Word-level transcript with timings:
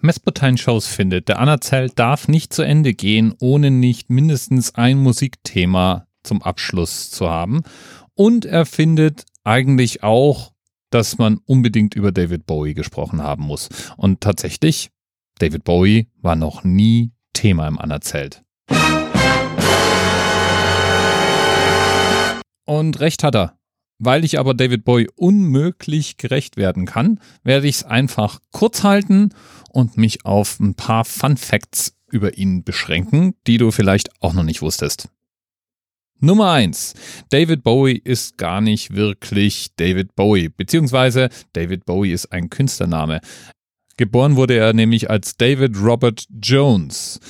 Mespertine-Shows 0.00 0.86
findet, 0.86 1.28
der 1.28 1.40
Anerzählt 1.40 1.98
darf 1.98 2.28
nicht 2.28 2.52
zu 2.52 2.62
Ende 2.62 2.94
gehen, 2.94 3.34
ohne 3.40 3.70
nicht 3.70 4.10
mindestens 4.10 4.74
ein 4.74 4.98
Musikthema 4.98 6.06
zum 6.22 6.42
Abschluss 6.42 7.10
zu 7.10 7.28
haben. 7.28 7.62
Und 8.14 8.44
er 8.44 8.64
findet 8.64 9.24
eigentlich 9.44 10.02
auch, 10.02 10.52
dass 10.90 11.18
man 11.18 11.38
unbedingt 11.44 11.94
über 11.94 12.12
David 12.12 12.46
Bowie 12.46 12.74
gesprochen 12.74 13.22
haben 13.22 13.42
muss. 13.42 13.68
Und 13.96 14.20
tatsächlich, 14.20 14.90
David 15.38 15.64
Bowie 15.64 16.08
war 16.20 16.36
noch 16.36 16.64
nie 16.64 17.12
Thema 17.32 17.66
im 17.66 17.78
Anerzählt. 17.78 18.42
Und 22.64 23.00
recht 23.00 23.24
hat 23.24 23.34
er. 23.34 23.57
Weil 23.98 24.24
ich 24.24 24.38
aber 24.38 24.54
David 24.54 24.84
Bowie 24.84 25.08
unmöglich 25.16 26.16
gerecht 26.18 26.56
werden 26.56 26.86
kann, 26.86 27.20
werde 27.42 27.66
ich 27.66 27.76
es 27.76 27.84
einfach 27.84 28.40
kurz 28.52 28.84
halten 28.84 29.30
und 29.70 29.96
mich 29.96 30.24
auf 30.24 30.60
ein 30.60 30.74
paar 30.74 31.04
Fun 31.04 31.36
Facts 31.36 31.94
über 32.10 32.38
ihn 32.38 32.62
beschränken, 32.62 33.34
die 33.46 33.58
du 33.58 33.70
vielleicht 33.70 34.22
auch 34.22 34.34
noch 34.34 34.44
nicht 34.44 34.62
wusstest. 34.62 35.08
Nummer 36.20 36.50
eins: 36.50 36.94
David 37.30 37.62
Bowie 37.62 38.00
ist 38.02 38.38
gar 38.38 38.60
nicht 38.60 38.94
wirklich 38.94 39.74
David 39.76 40.14
Bowie, 40.16 40.48
beziehungsweise 40.48 41.28
David 41.52 41.84
Bowie 41.84 42.12
ist 42.12 42.32
ein 42.32 42.50
Künstlername. 42.50 43.20
Geboren 43.96 44.36
wurde 44.36 44.56
er 44.56 44.72
nämlich 44.72 45.10
als 45.10 45.36
David 45.36 45.76
Robert 45.76 46.24
Jones. 46.40 47.20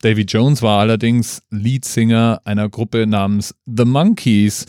David 0.00 0.32
Jones 0.32 0.60
war 0.60 0.80
allerdings 0.80 1.42
Leadsinger 1.50 2.40
einer 2.44 2.68
Gruppe 2.68 3.06
namens 3.06 3.54
The 3.64 3.86
Monkeys 3.86 4.66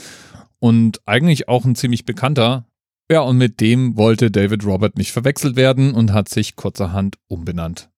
und 0.65 0.99
eigentlich 1.05 1.47
auch 1.47 1.63
ein 1.63 1.75
ziemlich 1.75 2.05
bekannter. 2.05 2.65
Ja, 3.11 3.19
und 3.19 3.37
mit 3.37 3.61
dem 3.61 3.97
wollte 3.97 4.31
David 4.31 4.65
Robert 4.65 4.97
nicht 4.97 5.11
verwechselt 5.11 5.55
werden 5.55 5.93
und 5.93 6.11
hat 6.11 6.27
sich 6.27 6.55
kurzerhand 6.55 7.17
umbenannt. 7.27 7.91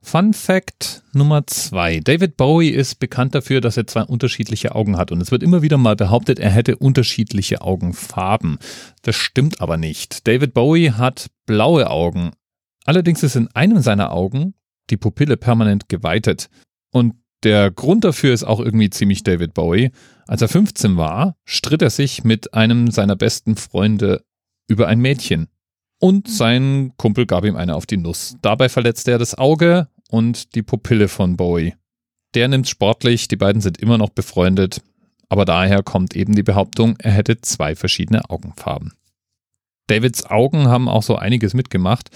Fun 0.00 0.32
Fact 0.32 1.02
Nummer 1.12 1.44
zwei. 1.48 1.98
David 1.98 2.36
Bowie 2.36 2.68
ist 2.68 3.00
bekannt 3.00 3.34
dafür, 3.34 3.60
dass 3.60 3.76
er 3.76 3.88
zwei 3.88 4.02
unterschiedliche 4.02 4.76
Augen 4.76 4.96
hat. 4.96 5.10
Und 5.10 5.20
es 5.22 5.32
wird 5.32 5.42
immer 5.42 5.62
wieder 5.62 5.76
mal 5.76 5.96
behauptet, 5.96 6.38
er 6.38 6.50
hätte 6.50 6.76
unterschiedliche 6.76 7.62
Augenfarben. 7.62 8.58
Das 9.02 9.16
stimmt 9.16 9.60
aber 9.60 9.76
nicht. 9.76 10.28
David 10.28 10.54
Bowie 10.54 10.92
hat 10.92 11.32
blaue 11.46 11.90
Augen. 11.90 12.30
Allerdings 12.84 13.24
ist 13.24 13.34
in 13.34 13.48
einem 13.56 13.80
seiner 13.80 14.12
Augen 14.12 14.54
die 14.88 14.96
Pupille 14.96 15.36
permanent 15.36 15.88
geweitet. 15.88 16.48
Und 16.92 17.14
der 17.44 17.70
Grund 17.70 18.04
dafür 18.04 18.32
ist 18.32 18.44
auch 18.44 18.60
irgendwie 18.60 18.90
ziemlich 18.90 19.22
David 19.22 19.54
Bowie. 19.54 19.90
Als 20.26 20.42
er 20.42 20.48
15 20.48 20.96
war, 20.96 21.36
stritt 21.44 21.82
er 21.82 21.90
sich 21.90 22.24
mit 22.24 22.54
einem 22.54 22.90
seiner 22.90 23.16
besten 23.16 23.56
Freunde 23.56 24.24
über 24.66 24.88
ein 24.88 25.00
Mädchen. 25.00 25.48
Und 26.00 26.28
sein 26.28 26.92
Kumpel 26.96 27.26
gab 27.26 27.44
ihm 27.44 27.56
eine 27.56 27.76
auf 27.76 27.86
die 27.86 27.96
Nuss. 27.96 28.36
Dabei 28.42 28.68
verletzte 28.68 29.12
er 29.12 29.18
das 29.18 29.36
Auge 29.36 29.88
und 30.10 30.54
die 30.54 30.62
Pupille 30.62 31.08
von 31.08 31.36
Bowie. 31.36 31.74
Der 32.34 32.48
nimmt 32.48 32.68
sportlich, 32.68 33.28
die 33.28 33.36
beiden 33.36 33.62
sind 33.62 33.78
immer 33.78 33.96
noch 33.96 34.10
befreundet, 34.10 34.82
aber 35.28 35.44
daher 35.44 35.82
kommt 35.82 36.16
eben 36.16 36.34
die 36.34 36.42
Behauptung, 36.42 36.96
er 36.98 37.12
hätte 37.12 37.40
zwei 37.40 37.76
verschiedene 37.76 38.28
Augenfarben. 38.28 38.92
Davids 39.86 40.26
Augen 40.26 40.68
haben 40.68 40.88
auch 40.88 41.02
so 41.02 41.16
einiges 41.16 41.54
mitgemacht. 41.54 42.10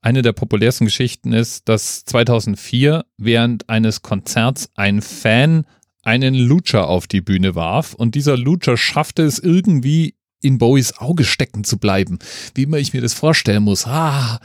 Eine 0.00 0.22
der 0.22 0.32
populärsten 0.32 0.84
Geschichten 0.84 1.32
ist, 1.32 1.68
dass 1.68 2.04
2004 2.04 3.04
während 3.16 3.68
eines 3.68 4.02
Konzerts 4.02 4.70
ein 4.76 5.02
Fan 5.02 5.66
einen 6.02 6.34
Lutscher 6.34 6.88
auf 6.88 7.06
die 7.06 7.20
Bühne 7.20 7.54
warf 7.54 7.94
und 7.94 8.14
dieser 8.14 8.36
Lutscher 8.36 8.76
schaffte 8.76 9.24
es 9.24 9.38
irgendwie 9.38 10.14
in 10.40 10.58
Bowies 10.58 10.98
Auge 10.98 11.24
stecken 11.24 11.64
zu 11.64 11.78
bleiben. 11.78 12.18
Wie 12.54 12.62
immer 12.62 12.78
ich 12.78 12.92
mir 12.92 13.00
das 13.02 13.12
vorstellen 13.12 13.64
muss. 13.64 13.86
Ah, 13.86 14.40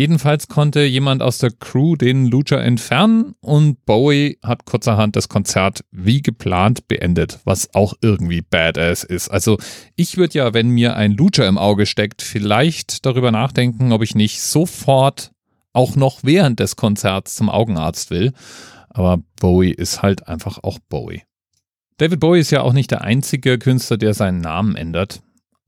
Jedenfalls 0.00 0.48
konnte 0.48 0.82
jemand 0.82 1.20
aus 1.20 1.36
der 1.36 1.50
Crew 1.50 1.94
den 1.94 2.24
Lucha 2.24 2.56
entfernen 2.56 3.34
und 3.42 3.84
Bowie 3.84 4.38
hat 4.42 4.64
kurzerhand 4.64 5.14
das 5.14 5.28
Konzert 5.28 5.84
wie 5.90 6.22
geplant 6.22 6.88
beendet, 6.88 7.38
was 7.44 7.74
auch 7.74 7.92
irgendwie 8.00 8.40
badass 8.40 9.04
ist. 9.04 9.28
Also 9.28 9.58
ich 9.96 10.16
würde 10.16 10.38
ja, 10.38 10.54
wenn 10.54 10.70
mir 10.70 10.96
ein 10.96 11.12
Lucha 11.12 11.46
im 11.46 11.58
Auge 11.58 11.84
steckt, 11.84 12.22
vielleicht 12.22 13.04
darüber 13.04 13.30
nachdenken, 13.30 13.92
ob 13.92 14.00
ich 14.00 14.14
nicht 14.14 14.40
sofort 14.40 15.32
auch 15.74 15.96
noch 15.96 16.20
während 16.22 16.60
des 16.60 16.76
Konzerts 16.76 17.34
zum 17.34 17.50
Augenarzt 17.50 18.08
will. 18.08 18.32
Aber 18.88 19.18
Bowie 19.38 19.72
ist 19.72 20.00
halt 20.00 20.28
einfach 20.28 20.60
auch 20.62 20.78
Bowie. 20.78 21.24
David 21.98 22.20
Bowie 22.20 22.40
ist 22.40 22.52
ja 22.52 22.62
auch 22.62 22.72
nicht 22.72 22.90
der 22.90 23.02
einzige 23.02 23.58
Künstler, 23.58 23.98
der 23.98 24.14
seinen 24.14 24.40
Namen 24.40 24.76
ändert. 24.76 25.20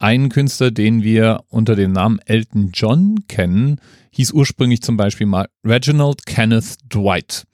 Ein 0.03 0.31
Künstler, 0.31 0.73
den 0.73 1.05
wir 1.05 1.45
unter 1.49 1.77
dem 1.77 1.93
Namen 1.93 2.19
Elton 2.27 2.73
John 2.75 3.25
kennen, 3.29 3.81
hieß 4.11 4.33
ursprünglich 4.33 4.83
zum 4.83 4.97
Beispiel 4.97 5.29
mal 5.29 5.47
Reginald 5.65 6.27
Kenneth 6.27 6.79
Dwight. 6.93 7.47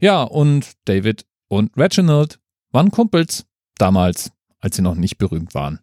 Ja, 0.00 0.22
und 0.22 0.72
David 0.86 1.26
und 1.48 1.76
Reginald 1.76 2.38
waren 2.72 2.90
Kumpels 2.90 3.44
damals, 3.76 4.32
als 4.60 4.76
sie 4.76 4.82
noch 4.82 4.94
nicht 4.94 5.18
berühmt 5.18 5.52
waren. 5.52 5.80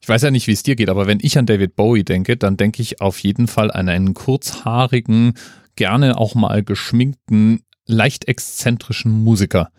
Ich 0.00 0.08
weiß 0.08 0.22
ja 0.22 0.30
nicht, 0.30 0.46
wie 0.46 0.52
es 0.52 0.62
dir 0.62 0.76
geht, 0.76 0.88
aber 0.88 1.08
wenn 1.08 1.18
ich 1.20 1.36
an 1.36 1.46
David 1.46 1.74
Bowie 1.74 2.04
denke, 2.04 2.36
dann 2.36 2.56
denke 2.56 2.80
ich 2.80 3.00
auf 3.00 3.18
jeden 3.18 3.48
Fall 3.48 3.72
an 3.72 3.88
einen 3.88 4.14
kurzhaarigen, 4.14 5.34
gerne 5.74 6.16
auch 6.16 6.36
mal 6.36 6.62
geschminkten, 6.62 7.64
leicht 7.86 8.28
exzentrischen 8.28 9.10
Musiker. 9.10 9.72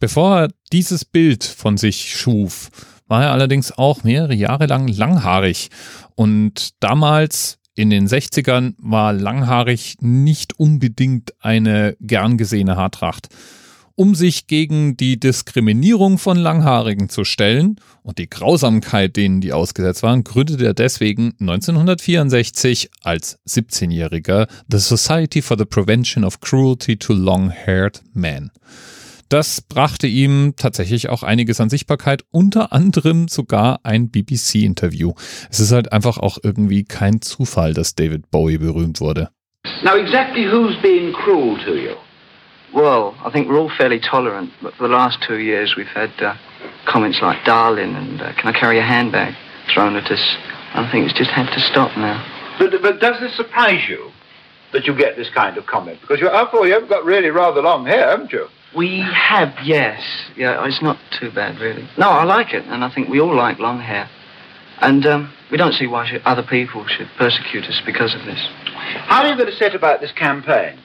Bevor 0.00 0.38
er 0.38 0.52
dieses 0.72 1.04
Bild 1.04 1.44
von 1.44 1.76
sich 1.76 2.16
schuf, 2.16 2.70
war 3.08 3.24
er 3.24 3.32
allerdings 3.32 3.76
auch 3.76 4.04
mehrere 4.04 4.34
Jahre 4.34 4.66
lang 4.66 4.86
langhaarig. 4.86 5.70
Und 6.14 6.70
damals 6.80 7.58
in 7.74 7.90
den 7.90 8.08
60ern 8.08 8.74
war 8.78 9.12
langhaarig 9.12 9.96
nicht 10.00 10.58
unbedingt 10.58 11.32
eine 11.40 11.96
gern 12.00 12.36
gesehene 12.36 12.76
Haartracht. 12.76 13.28
Um 13.94 14.14
sich 14.14 14.46
gegen 14.46 14.96
die 14.96 15.18
Diskriminierung 15.18 16.18
von 16.18 16.36
Langhaarigen 16.36 17.08
zu 17.08 17.24
stellen 17.24 17.80
und 18.04 18.18
die 18.18 18.30
Grausamkeit, 18.30 19.16
denen 19.16 19.40
die 19.40 19.52
ausgesetzt 19.52 20.04
waren, 20.04 20.22
gründete 20.22 20.66
er 20.66 20.74
deswegen 20.74 21.34
1964 21.40 22.90
als 23.02 23.40
17-Jähriger 23.48 24.46
The 24.70 24.78
Society 24.78 25.42
for 25.42 25.58
the 25.58 25.64
Prevention 25.64 26.24
of 26.24 26.40
Cruelty 26.40 26.96
to 26.96 27.12
Long-Haired 27.12 28.02
Men. 28.12 28.52
Das 29.28 29.60
brachte 29.60 30.06
ihm 30.06 30.54
tatsächlich 30.56 31.10
auch 31.10 31.22
einiges 31.22 31.60
an 31.60 31.68
Sichtbarkeit, 31.68 32.24
unter 32.30 32.72
anderem 32.72 33.28
sogar 33.28 33.80
ein 33.82 34.10
BBC-Interview. 34.10 35.12
Es 35.50 35.60
ist 35.60 35.70
halt 35.70 35.92
einfach 35.92 36.16
auch 36.16 36.38
irgendwie 36.42 36.84
kein 36.84 37.20
Zufall, 37.20 37.74
dass 37.74 37.94
David 37.94 38.30
Bowie 38.30 38.56
berühmt 38.56 39.02
wurde. 39.02 39.28
Now 39.82 39.96
exactly 39.96 40.50
who's 40.50 40.74
being 40.80 41.12
cruel 41.12 41.58
to 41.66 41.74
you? 41.74 41.94
Well, 42.72 43.12
I 43.22 43.30
think 43.30 43.48
we're 43.50 43.60
all 43.60 43.70
fairly 43.76 44.00
tolerant, 44.00 44.50
but 44.62 44.74
for 44.76 44.88
the 44.88 44.92
last 44.92 45.18
two 45.26 45.36
years 45.36 45.76
we've 45.76 45.92
had 45.94 46.10
uh, 46.22 46.34
comments 46.86 47.20
like 47.20 47.44
darling 47.44 47.96
and 47.96 48.22
uh, 48.22 48.32
can 48.40 48.48
I 48.48 48.58
carry 48.58 48.78
a 48.78 48.82
handbag 48.82 49.34
thrown 49.74 49.96
at 49.96 50.10
us. 50.10 50.36
I 50.72 50.90
think 50.90 51.04
it's 51.04 51.18
just 51.18 51.30
had 51.30 51.52
to 51.52 51.60
stop 51.60 51.94
now. 51.98 52.24
But, 52.58 52.80
but 52.80 52.98
does 52.98 53.20
this 53.20 53.36
surprise 53.36 53.86
you 53.88 54.10
that 54.72 54.86
you 54.86 54.96
get 54.96 55.16
this 55.16 55.28
kind 55.34 55.58
of 55.58 55.66
comment? 55.66 56.00
Because 56.00 56.18
you're, 56.18 56.34
after 56.34 56.56
all, 56.56 56.66
you 56.66 56.72
haven't 56.72 56.88
got 56.88 57.04
really 57.04 57.28
rather 57.28 57.60
long 57.60 57.84
hair, 57.84 58.08
haven't 58.08 58.32
you? 58.32 58.48
We 58.76 59.00
have, 59.00 59.54
yes. 59.64 60.00
Yeah, 60.36 60.64
it's 60.66 60.82
not 60.82 60.98
too 61.18 61.30
bad, 61.30 61.58
really. 61.58 61.88
No, 61.96 62.08
I 62.10 62.24
like 62.24 62.52
it, 62.52 62.64
and 62.66 62.84
I 62.84 62.92
think 62.92 63.08
we 63.08 63.20
all 63.20 63.34
like 63.34 63.58
long 63.58 63.80
hair. 63.80 64.08
And 64.80 65.04
um, 65.06 65.32
we 65.50 65.56
don't 65.56 65.72
see 65.72 65.86
why 65.86 66.06
should, 66.06 66.22
other 66.24 66.42
people 66.42 66.86
should 66.86 67.08
persecute 67.16 67.64
us 67.64 67.80
because 67.84 68.14
of 68.14 68.24
this. 68.24 68.38
How 69.06 69.22
are 69.22 69.28
you 69.28 69.36
going 69.36 69.50
to 69.50 69.56
set 69.56 69.74
about 69.74 70.00
this 70.00 70.12
campaign? 70.12 70.78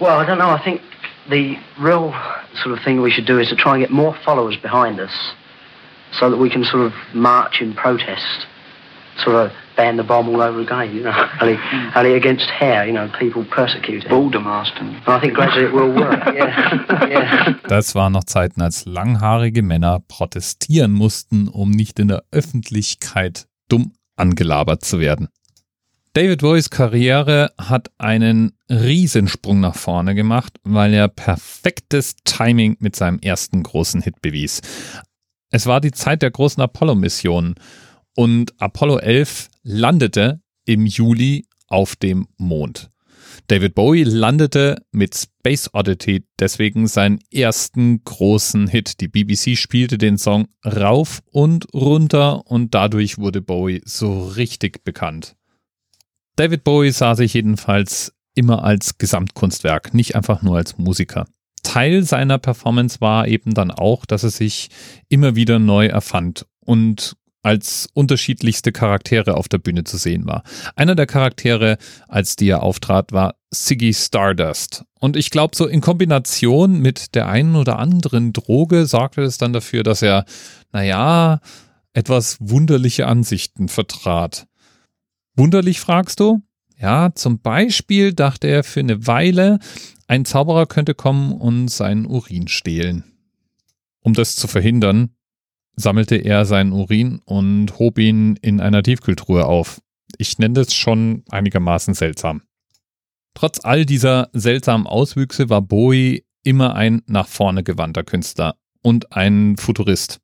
Well, 0.00 0.18
I 0.18 0.26
don't 0.26 0.38
know. 0.38 0.50
I 0.50 0.62
think 0.62 0.80
the 1.28 1.56
real 1.78 2.12
sort 2.62 2.76
of 2.76 2.84
thing 2.84 3.02
we 3.02 3.10
should 3.10 3.26
do 3.26 3.38
is 3.38 3.48
to 3.48 3.56
try 3.56 3.74
and 3.74 3.82
get 3.82 3.90
more 3.90 4.16
followers 4.24 4.56
behind 4.56 5.00
us 5.00 5.32
so 6.12 6.30
that 6.30 6.36
we 6.36 6.48
can 6.48 6.64
sort 6.64 6.86
of 6.86 6.92
march 7.14 7.60
in 7.60 7.74
protest, 7.74 8.46
sort 9.18 9.36
of 9.36 9.52
ban 9.76 9.96
the 9.96 10.02
bomb 10.02 10.28
all 10.28 10.40
over 10.40 10.60
again, 10.60 10.94
you 10.94 11.02
know, 11.02 11.12
only, 11.40 11.58
only 11.94 12.14
against 12.14 12.48
hair, 12.50 12.86
you 12.86 12.92
know, 12.92 13.08
people 13.18 13.44
persecuted. 13.44 14.10
Baldermarston. 14.10 15.00
I 15.06 15.20
think 15.20 15.34
gradually 15.34 15.66
it 15.66 15.72
will 15.72 15.92
work, 15.94 16.24
yeah. 16.34 17.08
yeah. 17.08 17.54
Das 17.68 17.94
waren 17.94 18.12
noch 18.12 18.24
Zeiten, 18.24 18.62
als 18.62 18.86
langhaarige 18.86 19.62
Männer 19.62 20.00
protestieren 20.08 20.92
mussten, 20.92 21.48
um 21.48 21.70
nicht 21.70 21.98
in 21.98 22.08
der 22.08 22.24
Öffentlichkeit 22.30 23.46
dumm 23.68 23.92
angelabert 24.16 24.84
zu 24.84 24.98
werden. 24.98 25.28
David 26.14 26.40
Bowies 26.40 26.70
Karriere 26.70 27.52
hat 27.58 27.90
einen 27.98 28.52
Riesensprung 28.70 29.60
nach 29.60 29.74
vorne 29.74 30.14
gemacht, 30.14 30.54
weil 30.64 30.94
er 30.94 31.08
perfektes 31.08 32.16
Timing 32.24 32.78
mit 32.80 32.96
seinem 32.96 33.18
ersten 33.18 33.62
großen 33.62 34.00
Hit 34.00 34.22
bewies. 34.22 34.62
Es 35.50 35.66
war 35.66 35.82
die 35.82 35.92
Zeit 35.92 36.22
der 36.22 36.30
großen 36.30 36.62
Apollo-Missionen 36.62 37.56
und 38.16 38.60
Apollo 38.60 38.98
11 38.98 39.48
landete 39.62 40.40
im 40.64 40.86
Juli 40.86 41.46
auf 41.68 41.94
dem 41.94 42.26
Mond. 42.36 42.90
David 43.48 43.74
Bowie 43.74 44.02
landete 44.02 44.82
mit 44.90 45.14
Space 45.14 45.70
Oddity 45.72 46.26
deswegen 46.38 46.88
seinen 46.88 47.20
ersten 47.30 48.02
großen 48.02 48.66
Hit. 48.66 49.00
Die 49.00 49.08
BBC 49.08 49.56
spielte 49.56 49.98
den 49.98 50.18
Song 50.18 50.48
rauf 50.64 51.20
und 51.30 51.72
runter 51.72 52.46
und 52.46 52.74
dadurch 52.74 53.18
wurde 53.18 53.42
Bowie 53.42 53.82
so 53.84 54.26
richtig 54.26 54.82
bekannt. 54.82 55.36
David 56.34 56.64
Bowie 56.64 56.90
sah 56.90 57.14
sich 57.14 57.34
jedenfalls 57.34 58.12
immer 58.34 58.64
als 58.64 58.98
Gesamtkunstwerk, 58.98 59.94
nicht 59.94 60.16
einfach 60.16 60.42
nur 60.42 60.56
als 60.56 60.76
Musiker. 60.76 61.26
Teil 61.62 62.04
seiner 62.04 62.38
Performance 62.38 63.00
war 63.00 63.28
eben 63.28 63.54
dann 63.54 63.70
auch, 63.70 64.06
dass 64.06 64.22
er 64.22 64.30
sich 64.30 64.68
immer 65.08 65.36
wieder 65.36 65.58
neu 65.58 65.86
erfand 65.86 66.46
und 66.60 67.16
als 67.46 67.88
unterschiedlichste 67.94 68.72
Charaktere 68.72 69.36
auf 69.36 69.46
der 69.46 69.58
Bühne 69.58 69.84
zu 69.84 69.98
sehen 69.98 70.26
war. 70.26 70.42
Einer 70.74 70.96
der 70.96 71.06
Charaktere, 71.06 71.78
als 72.08 72.34
die 72.34 72.48
er 72.48 72.64
auftrat, 72.64 73.12
war 73.12 73.36
Siggy 73.52 73.94
Stardust. 73.94 74.84
Und 74.98 75.16
ich 75.16 75.30
glaube, 75.30 75.54
so 75.54 75.64
in 75.64 75.80
Kombination 75.80 76.80
mit 76.80 77.14
der 77.14 77.28
einen 77.28 77.54
oder 77.54 77.78
anderen 77.78 78.32
Droge 78.32 78.86
sorgte 78.86 79.22
es 79.22 79.38
dann 79.38 79.52
dafür, 79.52 79.84
dass 79.84 80.02
er, 80.02 80.24
naja, 80.72 81.38
etwas 81.92 82.38
wunderliche 82.40 83.06
Ansichten 83.06 83.68
vertrat. 83.68 84.48
Wunderlich 85.36 85.78
fragst 85.78 86.18
du? 86.18 86.42
Ja, 86.76 87.14
zum 87.14 87.38
Beispiel 87.38 88.12
dachte 88.12 88.48
er 88.48 88.64
für 88.64 88.80
eine 88.80 89.06
Weile, 89.06 89.60
ein 90.08 90.24
Zauberer 90.24 90.66
könnte 90.66 90.94
kommen 90.94 91.32
und 91.32 91.68
seinen 91.68 92.06
Urin 92.06 92.48
stehlen. 92.48 93.04
Um 94.00 94.14
das 94.14 94.34
zu 94.34 94.48
verhindern, 94.48 95.10
sammelte 95.76 96.16
er 96.16 96.44
seinen 96.44 96.72
Urin 96.72 97.20
und 97.24 97.78
hob 97.78 97.98
ihn 97.98 98.36
in 98.42 98.60
einer 98.60 98.82
Tiefkühltruhe 98.82 99.46
auf. 99.46 99.80
Ich 100.18 100.38
nenne 100.38 100.54
das 100.54 100.74
schon 100.74 101.24
einigermaßen 101.30 101.94
seltsam. 101.94 102.42
Trotz 103.34 103.60
all 103.62 103.84
dieser 103.84 104.30
seltsamen 104.32 104.86
Auswüchse 104.86 105.50
war 105.50 105.60
Bowie 105.60 106.24
immer 106.42 106.74
ein 106.74 107.02
nach 107.06 107.28
vorne 107.28 107.62
gewandter 107.62 108.02
Künstler 108.02 108.56
und 108.82 109.12
ein 109.12 109.56
Futurist. 109.58 110.20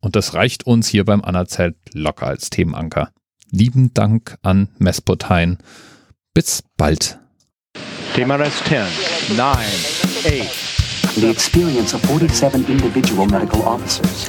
Und 0.00 0.14
das 0.14 0.34
reicht 0.34 0.66
uns 0.66 0.86
hier 0.86 1.04
beim 1.04 1.24
Anerzählt 1.24 1.76
locker 1.92 2.26
als 2.26 2.50
Themenanker. 2.50 3.10
Lieben 3.50 3.94
Dank 3.94 4.36
an 4.42 4.68
Messputine. 4.78 5.56
Bis 6.34 6.62
bald. 6.76 7.18
TMRS 8.14 8.62
10, 8.64 9.36
9, 9.36 9.56
8. 10.26 10.68
The 11.16 11.30
experience 11.30 11.94
of 11.94 12.02
47 12.02 12.68
individual 12.68 13.26
medical 13.26 13.62
officers. 13.62 14.28